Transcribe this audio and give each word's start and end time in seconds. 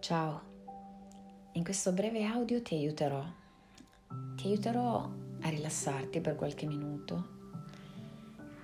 Ciao, 0.00 0.40
in 1.52 1.62
questo 1.62 1.92
breve 1.92 2.24
audio 2.24 2.62
ti 2.62 2.74
aiuterò, 2.74 3.22
ti 4.34 4.46
aiuterò 4.46 5.10
a 5.42 5.48
rilassarti 5.50 6.22
per 6.22 6.36
qualche 6.36 6.64
minuto, 6.64 7.28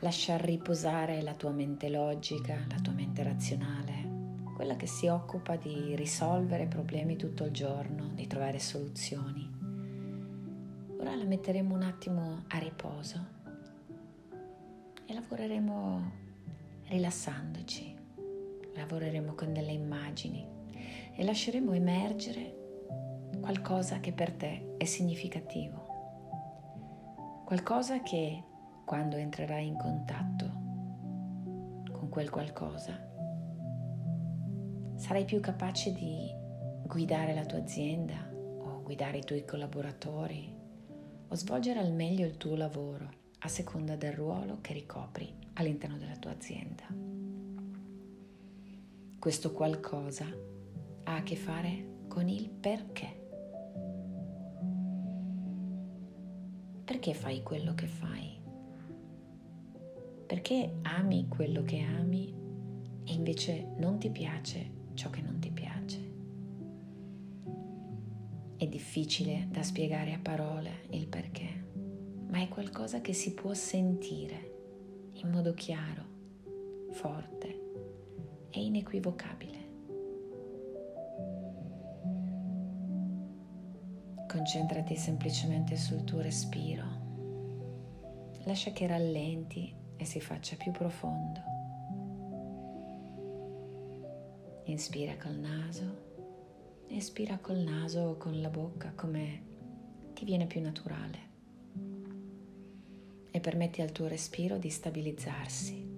lasciar 0.01 0.41
riposare 0.41 1.21
la 1.21 1.35
tua 1.35 1.51
mente 1.51 1.91
logica, 1.91 2.57
la 2.71 2.81
tua 2.81 2.95
mente 2.95 3.23
razionale, 3.23 4.45
quella 4.55 4.77
che 4.77 4.87
si 4.87 5.09
occupa 5.09 5.57
di 5.57 5.95
risolvere 5.95 6.65
problemi 6.65 7.17
tutto 7.17 7.45
il 7.45 7.53
giorno, 7.53 8.09
di 8.15 8.27
trovare 8.27 8.59
soluzioni. 8.59 9.47
Ora 10.99 11.15
la 11.15 11.25
metteremo 11.25 11.75
un 11.75 11.83
attimo 11.83 12.45
a 12.49 12.57
riposo 12.57 13.27
e 15.05 15.13
lavoreremo 15.13 16.13
rilassandoci, 16.87 17.95
lavoreremo 18.75 19.35
con 19.35 19.53
delle 19.53 19.73
immagini 19.73 20.55
e 21.17 21.25
lasceremo 21.25 21.73
emergere 21.73 22.55
qualcosa 23.41 24.01
che 24.01 24.13
per 24.13 24.33
te 24.33 24.75
è 24.77 24.85
significativo, 24.85 25.85
qualcosa 27.45 28.03
che 28.03 28.43
quando 28.85 29.17
entrerai 29.17 29.67
in 29.67 29.77
contatto 29.77 30.65
con 31.91 32.09
quel 32.11 32.31
qualcosa 32.31 33.05
sarai 34.97 35.25
più 35.25 35.41
capace 35.41 35.93
di 35.93 36.31
guidare 36.85 37.35
la 37.35 37.45
tua 37.45 37.59
azienda 37.59 38.31
o 38.33 38.83
guidare 38.83 39.19
i 39.19 39.25
tuoi 39.25 39.45
collaboratori 39.45 40.55
o 41.29 41.35
svolgere 41.35 41.81
al 41.81 41.93
meglio 41.93 42.27
il 42.27 42.37
tuo 42.37 42.55
lavoro 42.57 43.25
a 43.41 43.49
seconda 43.49 43.97
del 43.97 44.13
ruolo 44.13 44.59
che 44.61 44.73
ricopri 44.73 45.35
all'interno 45.55 45.97
della 45.99 46.17
tua 46.17 46.31
azienda. 46.31 46.85
Questo 49.19 49.53
qualcosa 49.53 50.27
ha 51.09 51.17
a 51.17 51.23
che 51.23 51.37
fare 51.37 52.05
con 52.09 52.29
il 52.29 52.51
perché. 52.51 53.25
Perché 56.85 57.15
fai 57.15 57.43
quello 57.43 57.75
che 57.75 57.87
fai? 57.87 58.41
Perché 60.27 60.79
ami 60.83 61.29
quello 61.29 61.63
che 61.63 61.81
ami 61.81 62.35
e 63.05 63.13
invece 63.13 63.69
non 63.79 63.99
ti 63.99 64.11
piace 64.11 64.71
ciò 64.95 65.11
che 65.11 65.21
non 65.21 65.39
ti 65.39 65.51
piace? 65.51 66.15
È 68.57 68.67
difficile 68.67 69.47
da 69.51 69.63
spiegare 69.63 70.13
a 70.13 70.19
parole 70.21 70.87
il 70.91 71.07
perché, 71.07 71.69
ma 72.31 72.41
è 72.41 72.49
qualcosa 72.49 73.01
che 73.01 73.13
si 73.13 73.33
può 73.35 73.55
sentire 73.55 75.11
in 75.13 75.31
modo 75.31 75.55
chiaro, 75.55 76.05
forte 76.91 77.61
e 78.51 78.65
inequivocabile. 78.65 79.66
Concentrati 84.37 84.97
semplicemente 84.97 85.79
sul 85.79 86.05
tuo 86.05 86.21
respiro. 86.21 86.85
Lascia 88.45 88.71
che 88.71 88.87
rallenti 88.87 89.75
e 89.97 90.05
si 90.05 90.21
faccia 90.21 90.57
più 90.57 90.73
profondo. 90.73 91.41
Inspira 94.65 95.17
col 95.17 95.39
naso, 95.39 96.85
espira 96.89 97.39
col 97.39 97.61
naso 97.61 98.01
o 98.01 98.17
con 98.19 98.39
la 98.43 98.51
bocca 98.51 98.93
come 98.95 99.43
ti 100.13 100.27
viene 100.27 100.45
più 100.45 100.61
naturale. 100.61 101.19
E 103.31 103.41
permetti 103.41 103.81
al 103.81 103.91
tuo 103.91 104.07
respiro 104.07 104.59
di 104.59 104.69
stabilizzarsi, 104.69 105.89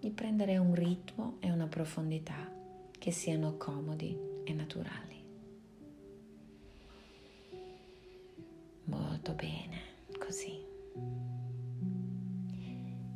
di 0.00 0.10
prendere 0.10 0.58
un 0.58 0.74
ritmo 0.74 1.36
e 1.38 1.52
una 1.52 1.68
profondità 1.68 2.52
che 2.98 3.12
siano 3.12 3.56
comodi 3.56 4.30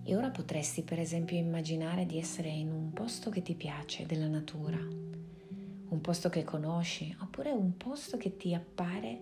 E 0.08 0.14
ora 0.14 0.30
potresti 0.30 0.82
per 0.82 1.00
esempio 1.00 1.36
immaginare 1.36 2.06
di 2.06 2.16
essere 2.16 2.48
in 2.48 2.70
un 2.70 2.92
posto 2.92 3.28
che 3.28 3.42
ti 3.42 3.56
piace, 3.56 4.06
della 4.06 4.28
natura, 4.28 4.78
un 4.78 6.00
posto 6.00 6.28
che 6.28 6.44
conosci, 6.44 7.12
oppure 7.22 7.50
un 7.50 7.76
posto 7.76 8.16
che 8.16 8.36
ti 8.36 8.54
appare 8.54 9.20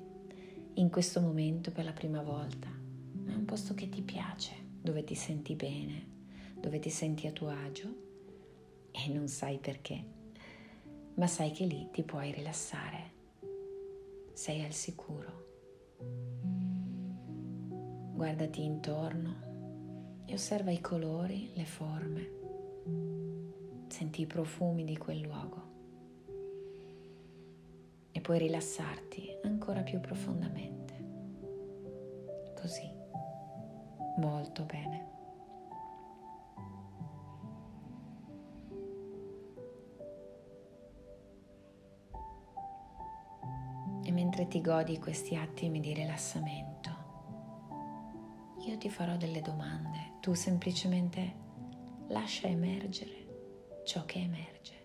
in 0.74 0.90
questo 0.90 1.22
momento 1.22 1.70
per 1.70 1.86
la 1.86 1.94
prima 1.94 2.20
volta, 2.20 2.68
ma 2.68 3.34
un 3.34 3.46
posto 3.46 3.72
che 3.72 3.88
ti 3.88 4.02
piace, 4.02 4.52
dove 4.78 5.04
ti 5.04 5.14
senti 5.14 5.54
bene, 5.54 6.06
dove 6.60 6.78
ti 6.80 6.90
senti 6.90 7.26
a 7.26 7.32
tuo 7.32 7.48
agio 7.48 7.88
e 8.90 9.10
non 9.10 9.26
sai 9.26 9.56
perché, 9.56 10.04
ma 11.14 11.26
sai 11.26 11.50
che 11.52 11.64
lì 11.64 11.88
ti 11.92 12.02
puoi 12.02 12.30
rilassare, 12.30 13.10
sei 14.34 14.62
al 14.62 14.74
sicuro. 14.74 15.46
Guardati 18.12 18.62
intorno 18.62 19.52
e 20.26 20.32
osserva 20.32 20.70
i 20.70 20.80
colori, 20.80 21.50
le 21.54 21.64
forme, 21.64 22.30
senti 23.88 24.22
i 24.22 24.26
profumi 24.26 24.84
di 24.84 24.96
quel 24.96 25.20
luogo 25.20 25.72
e 28.10 28.20
puoi 28.20 28.38
rilassarti 28.38 29.38
ancora 29.42 29.82
più 29.82 30.00
profondamente. 30.00 30.82
Così, 32.54 32.88
molto 34.18 34.64
bene. 34.64 35.12
E 44.04 44.12
mentre 44.12 44.46
ti 44.46 44.60
godi 44.60 44.98
questi 44.98 45.34
attimi 45.34 45.80
di 45.80 45.92
rilassamento, 45.92 46.93
io 48.66 48.78
ti 48.78 48.88
farò 48.88 49.16
delle 49.16 49.42
domande, 49.42 50.16
tu 50.20 50.32
semplicemente 50.32 51.42
lascia 52.08 52.48
emergere 52.48 53.82
ciò 53.84 54.04
che 54.04 54.20
emerge. 54.20 54.82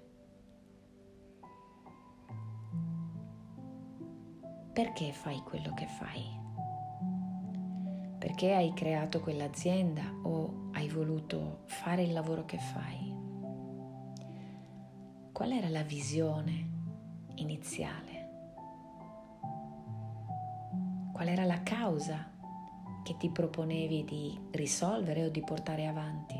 Perché 4.73 5.11
fai 5.11 5.41
quello 5.43 5.73
che 5.73 5.87
fai? 5.87 6.37
Perché 8.17 8.53
hai 8.53 8.73
creato 8.73 9.21
quell'azienda 9.21 10.03
o 10.23 10.69
hai 10.73 10.89
voluto 10.89 11.63
fare 11.65 12.03
il 12.03 12.11
lavoro 12.11 12.45
che 12.45 12.57
fai? 12.57 13.15
Qual 15.31 15.51
era 15.51 15.69
la 15.69 15.83
visione 15.83 16.69
iniziale? 17.35 18.17
Qual 21.13 21.27
era 21.27 21.45
la 21.45 21.63
causa 21.63 22.37
che 23.09 23.17
ti 23.17 23.29
proponevi 23.31 24.03
di 24.03 24.39
risolvere 24.51 25.25
o 25.25 25.29
di 25.29 25.41
portare 25.41 25.87
avanti? 25.87 26.35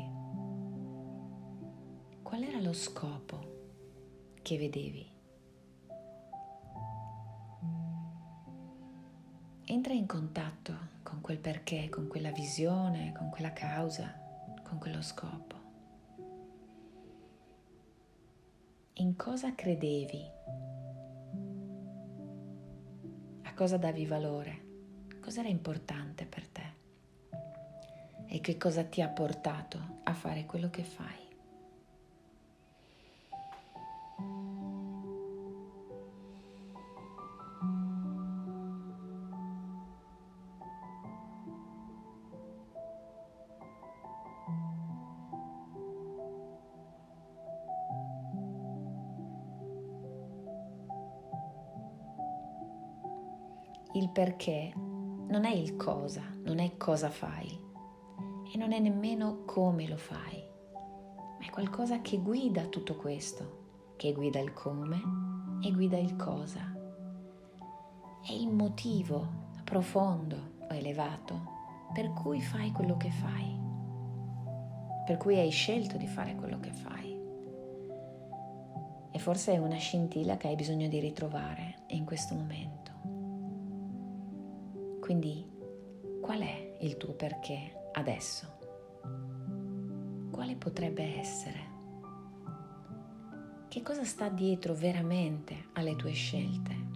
Qual 2.22 2.42
era 2.44 2.60
lo 2.60 2.72
scopo 2.72 3.38
che 4.40 4.56
vedevi? 4.56 5.04
Entra 9.64 9.92
in 9.94 10.06
contatto 10.06 10.72
con 11.02 11.20
quel 11.20 11.38
perché, 11.38 11.88
con 11.88 12.06
quella 12.06 12.30
visione, 12.30 13.12
con 13.18 13.30
quella 13.30 13.52
causa, 13.52 14.14
con 14.62 14.78
quello 14.78 15.02
scopo. 15.02 15.56
In 18.92 19.16
cosa 19.16 19.56
credevi? 19.56 20.24
A 23.42 23.54
cosa 23.54 23.76
davi 23.76 24.06
valore? 24.06 24.68
Cos'era 25.20 25.48
importante 25.48 26.24
per 26.24 26.48
te? 26.48 26.59
E 28.32 28.40
che 28.40 28.56
cosa 28.56 28.84
ti 28.84 29.02
ha 29.02 29.08
portato 29.08 29.98
a 30.04 30.14
fare 30.14 30.46
quello 30.46 30.70
che 30.70 30.84
fai? 30.84 31.28
il 53.94 54.08
perché 54.08 54.72
non 54.74 55.44
è 55.44 55.50
il 55.50 55.74
cosa, 55.74 56.22
non 56.44 56.60
è 56.60 56.76
cosa 56.76 57.10
fai 57.10 57.69
e 58.52 58.58
non 58.58 58.72
è 58.72 58.80
nemmeno 58.80 59.44
come 59.44 59.86
lo 59.86 59.96
fai, 59.96 60.42
ma 61.38 61.46
è 61.46 61.50
qualcosa 61.50 62.00
che 62.00 62.18
guida 62.18 62.66
tutto 62.66 62.96
questo, 62.96 63.94
che 63.96 64.12
guida 64.12 64.40
il 64.40 64.52
come 64.52 65.00
e 65.62 65.70
guida 65.70 65.96
il 65.96 66.16
cosa. 66.16 66.74
È 68.22 68.32
il 68.32 68.50
motivo 68.50 69.48
profondo 69.62 70.56
o 70.68 70.74
elevato 70.74 71.58
per 71.92 72.12
cui 72.12 72.40
fai 72.40 72.72
quello 72.72 72.96
che 72.96 73.10
fai, 73.10 73.58
per 75.04 75.16
cui 75.16 75.38
hai 75.38 75.50
scelto 75.50 75.96
di 75.96 76.06
fare 76.06 76.34
quello 76.34 76.58
che 76.58 76.72
fai. 76.72 77.18
E 79.12 79.18
forse 79.18 79.52
è 79.52 79.58
una 79.58 79.76
scintilla 79.76 80.36
che 80.36 80.48
hai 80.48 80.56
bisogno 80.56 80.88
di 80.88 80.98
ritrovare 80.98 81.84
in 81.88 82.04
questo 82.04 82.34
momento. 82.34 82.90
Quindi 85.00 85.48
qual 86.20 86.40
è 86.40 86.76
il 86.80 86.96
tuo 86.96 87.14
perché 87.14 87.79
adesso? 87.92 88.58
Quale 90.30 90.56
potrebbe 90.56 91.18
essere? 91.18 91.68
Che 93.68 93.82
cosa 93.82 94.04
sta 94.04 94.28
dietro 94.28 94.74
veramente 94.74 95.68
alle 95.74 95.94
tue 95.96 96.12
scelte? 96.12 96.88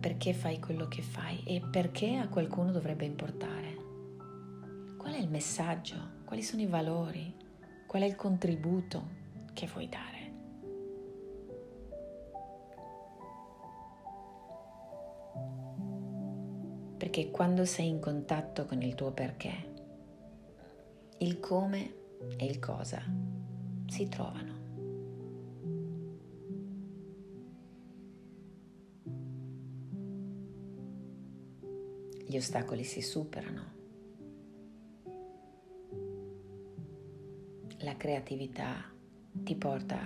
Perché 0.00 0.32
fai 0.32 0.58
quello 0.58 0.88
che 0.88 1.02
fai 1.02 1.42
e 1.44 1.60
perché 1.60 2.16
a 2.16 2.28
qualcuno 2.28 2.70
dovrebbe 2.72 3.04
importare? 3.04 3.76
Qual 4.96 5.12
è 5.12 5.18
il 5.18 5.28
messaggio? 5.28 6.16
Quali 6.24 6.42
sono 6.42 6.62
i 6.62 6.66
valori? 6.66 7.34
Qual 7.86 8.02
è 8.02 8.06
il 8.06 8.16
contributo 8.16 9.16
che 9.52 9.66
vuoi 9.66 9.88
dare? 9.88 10.17
Perché 16.98 17.30
quando 17.30 17.64
sei 17.64 17.88
in 17.88 18.00
contatto 18.00 18.66
con 18.66 18.82
il 18.82 18.96
tuo 18.96 19.12
perché, 19.12 19.72
il 21.18 21.38
come 21.38 21.94
e 22.36 22.44
il 22.44 22.58
cosa 22.58 23.00
si 23.86 24.08
trovano. 24.08 24.56
Gli 32.26 32.36
ostacoli 32.36 32.82
si 32.82 33.00
superano. 33.00 33.76
La 37.78 37.96
creatività 37.96 38.84
ti 39.32 39.54
porta 39.54 39.98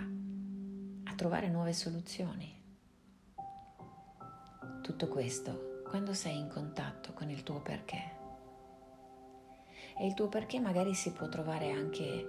a 1.04 1.14
trovare 1.14 1.48
nuove 1.48 1.72
soluzioni. 1.72 2.60
Tutto 4.82 5.08
questo 5.08 5.71
quando 5.92 6.14
sei 6.14 6.38
in 6.38 6.48
contatto 6.48 7.12
con 7.12 7.28
il 7.28 7.42
tuo 7.42 7.60
perché. 7.60 8.00
E 9.98 10.06
il 10.06 10.14
tuo 10.14 10.28
perché 10.28 10.58
magari 10.58 10.94
si 10.94 11.12
può 11.12 11.28
trovare 11.28 11.70
anche, 11.70 12.26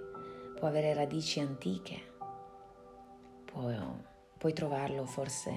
può 0.54 0.68
avere 0.68 0.92
radici 0.92 1.40
antiche, 1.40 2.12
può, 3.46 3.72
puoi 4.36 4.52
trovarlo 4.52 5.06
forse 5.06 5.50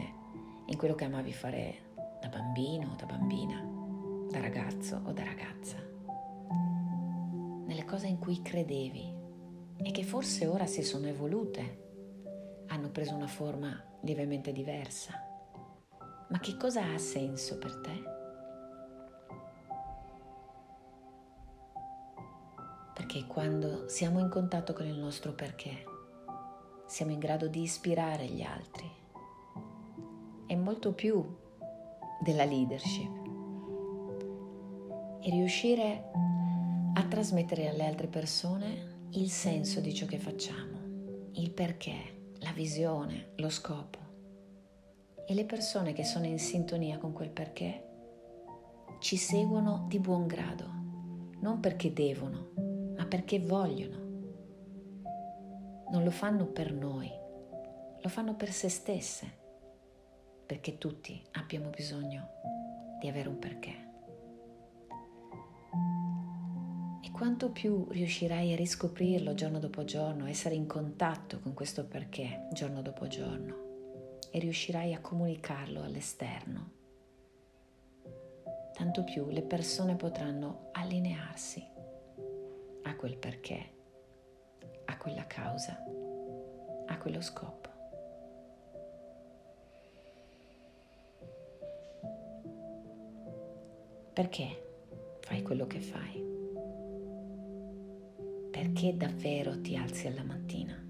in 0.68 0.78
quello 0.78 0.96
che 0.96 1.04
amavi 1.04 1.34
fare 1.34 1.92
da 2.22 2.30
bambino 2.30 2.94
o 2.94 2.96
da 2.96 3.06
bambina, 3.06 3.62
da 4.30 4.40
ragazzo 4.40 5.02
o 5.04 5.12
da 5.12 5.26
ragazza, 5.26 5.76
nelle 7.66 7.84
cose 7.84 8.08
in 8.08 8.20
cui 8.20 8.42
credevi 8.42 9.16
e 9.84 9.92
che 9.92 10.04
forse 10.06 10.48
ora 10.48 10.66
si 10.66 10.82
sono 10.82 11.08
evolute, 11.08 12.64
hanno 12.68 12.90
preso 12.90 13.14
una 13.14 13.28
forma 13.28 13.84
lievemente 14.00 14.54
diversa 14.54 15.27
ma 16.30 16.40
che 16.40 16.58
cosa 16.58 16.94
ha 16.94 16.98
senso 16.98 17.58
per 17.58 17.76
te? 17.78 18.16
Perché 22.94 23.26
quando 23.28 23.88
siamo 23.88 24.20
in 24.20 24.30
contatto 24.30 24.74
con 24.74 24.86
il 24.86 24.98
nostro 24.98 25.34
perché, 25.34 25.86
siamo 26.86 27.12
in 27.12 27.20
grado 27.20 27.48
di 27.48 27.62
ispirare 27.62 28.26
gli 28.26 28.42
altri. 28.42 28.90
È 30.46 30.56
molto 30.56 30.94
più 30.94 31.24
della 32.20 32.44
leadership. 32.44 33.26
E 35.22 35.30
riuscire 35.30 36.12
a 36.94 37.04
trasmettere 37.04 37.70
alle 37.70 37.86
altre 37.86 38.08
persone 38.08 38.96
il 39.12 39.30
senso 39.30 39.80
di 39.80 39.94
ciò 39.94 40.06
che 40.06 40.18
facciamo, 40.18 41.32
il 41.34 41.52
perché, 41.52 42.34
la 42.40 42.52
visione, 42.52 43.30
lo 43.36 43.50
scopo 43.50 44.07
e 45.30 45.34
le 45.34 45.44
persone 45.44 45.92
che 45.92 46.06
sono 46.06 46.26
in 46.26 46.40
sintonia 46.40 46.98
con 46.98 47.12
quel 47.12 47.30
perché 47.30 47.84
ci 49.00 49.18
seguono 49.18 49.86
di 49.90 50.00
buon 50.00 50.26
grado, 50.26 50.66
non 51.42 51.60
perché 51.60 51.92
devono, 51.92 52.54
ma 52.96 53.06
perché 53.06 53.42
vogliono. 53.42 54.06
Non 55.92 56.04
lo 56.06 56.12
fanno 56.12 56.46
per 56.46 56.72
noi, 56.72 57.12
lo 58.02 58.10
fanno 58.10 58.36
per 58.36 58.52
se 58.52 58.70
stesse, 58.70 59.28
perché 60.46 60.78
tutti 60.78 61.22
abbiamo 61.34 61.70
bisogno 61.72 62.30
di 63.02 63.10
avere 63.10 63.28
un 63.28 63.38
perché. 63.38 63.86
E 67.02 67.12
quanto 67.12 67.52
più 67.52 67.86
riuscirai 67.90 68.54
a 68.54 68.56
riscoprirlo 68.56 69.34
giorno 69.34 69.60
dopo 69.60 69.84
giorno, 69.84 70.26
essere 70.26 70.56
in 70.56 70.68
contatto 70.68 71.42
con 71.42 71.54
questo 71.54 71.86
perché 71.86 72.48
giorno 72.54 72.82
dopo 72.82 73.08
giorno, 73.08 73.67
e 74.32 74.40
riuscirai 74.40 74.94
a 74.94 75.02
comunicarlo 75.02 75.82
all'esterno, 75.82 76.72
tanto 78.74 79.04
più 79.04 79.30
le 79.30 79.42
persone 79.42 79.96
potranno 79.96 80.70
allinearsi 80.74 81.66
a 82.84 82.96
quel 82.96 83.18
perché, 83.18 83.72
a 84.86 84.98
quella 84.98 85.26
causa, 85.26 85.84
a 86.86 86.98
quello 86.98 87.22
scopo. 87.22 87.70
Perché 94.14 95.20
fai 95.22 95.44
quello 95.44 95.68
che 95.68 95.80
fai? 95.80 96.26
Perché 98.50 98.98
davvero 98.98 99.62
ti 99.62 99.76
alzi 99.76 100.08
alla 100.08 100.24
mattina? 100.24 100.87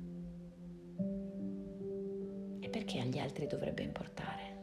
Altri 3.28 3.46
dovrebbe 3.46 3.84
importare? 3.84 4.56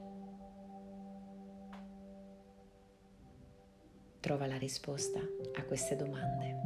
Trova 4.20 4.46
la 4.46 4.56
risposta 4.56 5.20
a 5.20 5.64
queste 5.64 5.96
domande. 5.96 6.56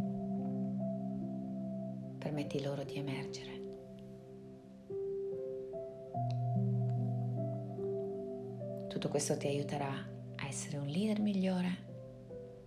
Permetti 2.19 2.63
loro 2.63 2.85
di 2.85 2.99
emergere. 2.99 3.57
Tutto 8.89 9.09
questo 9.09 9.37
ti 9.37 9.49
aiuterà 9.49 9.91
a 10.37 10.47
essere 10.47 10.79
un 10.79 10.87
leader 10.87 11.21
migliore, 11.21 11.87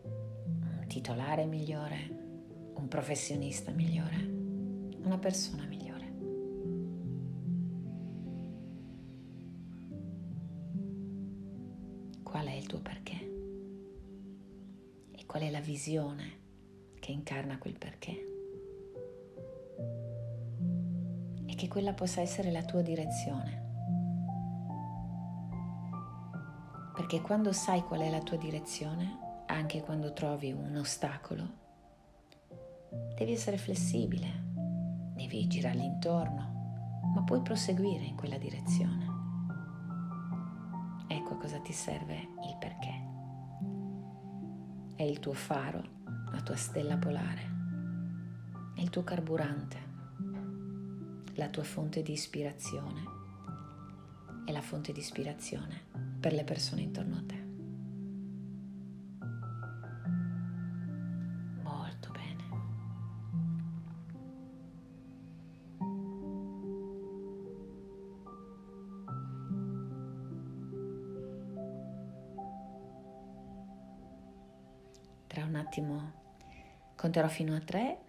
un 0.03 0.85
titolare 0.87 1.45
migliore, 1.45 2.19
un 2.75 2.87
professionista 2.89 3.71
migliore, 3.71 4.17
una 5.03 5.17
persona 5.17 5.63
migliore. 5.63 5.80
Visione 15.71 16.39
che 16.99 17.13
incarna 17.13 17.57
quel 17.57 17.77
perché. 17.77 18.11
E 21.45 21.55
che 21.55 21.67
quella 21.69 21.93
possa 21.93 22.19
essere 22.19 22.51
la 22.51 22.63
tua 22.65 22.81
direzione. 22.81 23.69
Perché 26.93 27.21
quando 27.21 27.53
sai 27.53 27.83
qual 27.83 28.01
è 28.01 28.09
la 28.09 28.21
tua 28.21 28.35
direzione, 28.35 29.43
anche 29.45 29.79
quando 29.81 30.11
trovi 30.11 30.51
un 30.51 30.75
ostacolo, 30.75 31.59
devi 33.15 33.31
essere 33.31 33.57
flessibile, 33.57 34.27
devi 35.15 35.47
girarli 35.47 35.85
intorno, 35.85 36.99
ma 37.15 37.23
puoi 37.23 37.41
proseguire 37.41 38.03
in 38.03 38.17
quella 38.17 38.37
direzione. 38.37 39.05
Ecco 41.07 41.37
cosa 41.37 41.59
ti 41.59 41.71
serve 41.71 42.15
il 42.15 42.57
perché 42.59 42.90
è 45.01 45.03
il 45.03 45.19
tuo 45.19 45.33
faro, 45.33 45.83
la 46.31 46.41
tua 46.41 46.55
stella 46.55 46.95
polare, 46.95 47.49
è 48.75 48.81
il 48.81 48.91
tuo 48.91 49.03
carburante, 49.03 49.77
la 51.33 51.49
tua 51.49 51.63
fonte 51.63 52.03
di 52.03 52.11
ispirazione 52.11 53.03
e 54.45 54.51
la 54.51 54.61
fonte 54.61 54.91
di 54.91 54.99
ispirazione 54.99 55.85
per 56.19 56.33
le 56.33 56.43
persone 56.43 56.83
intorno 56.83 57.15
a 57.15 57.23
te. 57.25 57.40
Tra 75.31 75.45
un 75.45 75.55
attimo 75.55 76.11
conterò 76.93 77.29
fino 77.29 77.55
a 77.55 77.61
tre 77.61 77.99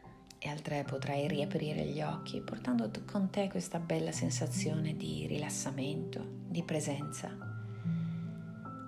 e 0.41 0.49
al 0.49 0.61
tre 0.61 0.83
potrai 0.83 1.29
riaprire 1.29 1.85
gli 1.85 2.03
occhi 2.03 2.41
portando 2.41 2.91
con 3.07 3.31
te 3.31 3.49
questa 3.49 3.79
bella 3.79 4.11
sensazione 4.11 4.97
di 4.97 5.29
rilassamento, 5.29 6.41
di 6.49 6.65
presenza, 6.65 7.31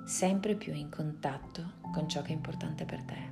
sempre 0.04 0.56
più 0.56 0.74
in 0.74 0.90
contatto 0.90 1.74
con 1.92 2.08
ciò 2.08 2.22
che 2.22 2.32
è 2.32 2.34
importante 2.34 2.84
per 2.84 3.04
te, 3.04 3.30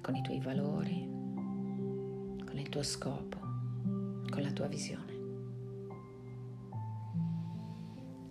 con 0.00 0.16
i 0.16 0.22
tuoi 0.22 0.40
valori, 0.40 1.06
con 2.42 2.56
il 2.56 2.70
tuo 2.70 2.82
scopo, 2.82 3.38
con 4.30 4.40
la 4.40 4.50
tua 4.50 4.66
visione. 4.66 5.15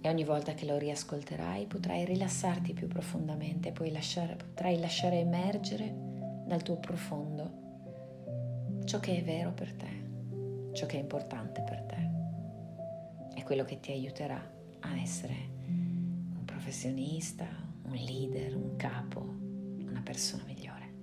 E 0.05 0.09
ogni 0.09 0.23
volta 0.23 0.53
che 0.53 0.67
lo 0.67 0.77
riascolterai 0.77 1.65
potrai 1.65 2.05
rilassarti 2.05 2.73
più 2.73 2.87
profondamente, 2.87 3.73
lasciare, 3.91 4.35
potrai 4.35 4.79
lasciare 4.79 5.17
emergere 5.17 5.91
dal 6.45 6.61
tuo 6.61 6.77
profondo 6.77 8.83
ciò 8.85 8.99
che 8.99 9.17
è 9.17 9.23
vero 9.23 9.51
per 9.51 9.73
te, 9.73 10.69
ciò 10.73 10.85
che 10.85 10.97
è 10.97 10.99
importante 10.99 11.63
per 11.63 11.81
te. 11.81 13.33
È 13.33 13.41
quello 13.41 13.65
che 13.65 13.79
ti 13.79 13.93
aiuterà 13.93 14.39
a 14.81 14.95
essere 14.95 15.33
un 15.65 16.43
professionista, 16.45 17.47
un 17.85 17.95
leader, 17.95 18.55
un 18.55 18.75
capo, 18.75 19.21
una 19.21 20.01
persona 20.03 20.43
migliore. 20.45 20.93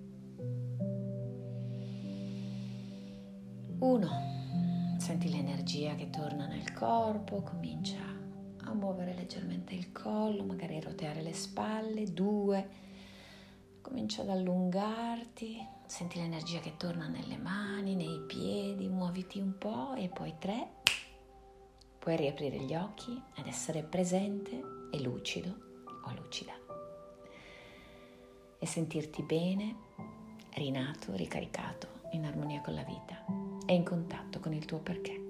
Uno, 3.81 4.97
senti 4.99 5.29
l'energia 5.29 5.97
che 5.97 6.09
torna 6.09 6.47
nel 6.47 6.73
corpo, 6.73 7.43
comincia 7.43 8.21
a 8.65 8.73
muovere 8.73 9.15
leggermente 9.15 9.75
il 9.75 9.93
collo, 9.93 10.45
magari 10.45 10.81
roteare 10.81 11.23
le 11.23 11.33
spalle. 11.33 12.13
Due, 12.13 12.69
comincia 13.81 14.23
ad 14.23 14.31
allungarti, 14.31 15.67
senti 15.87 16.19
l'energia 16.19 16.61
che 16.61 16.77
torna 16.77 17.09
nelle 17.09 17.37
mani, 17.37 17.95
nei 17.95 18.21
piedi, 18.27 18.89
muoviti 18.89 19.39
un 19.41 19.57
po' 19.59 19.95
e 19.95 20.09
poi 20.09 20.35
tre, 20.39 20.69
puoi 21.99 22.17
riaprire 22.17 22.59
gli 22.61 22.75
occhi 22.75 23.21
ed 23.37 23.47
essere 23.47 23.83
presente 23.83 24.89
e 24.91 25.01
lucido 25.01 25.71
o 26.05 26.13
lucida 26.15 26.53
e 28.59 28.67
sentirti 28.67 29.23
bene, 29.23 29.77
rinato, 30.55 31.17
ricaricato, 31.17 31.89
in 32.13 32.25
armonia 32.25 32.61
con 32.61 32.75
la 32.75 32.85
vita 32.85 33.25
e 33.67 33.75
in 33.75 33.83
contatto 33.83 34.39
con 34.39 34.53
il 34.53 34.65
tuo 34.65 34.79
perché. 34.79 35.22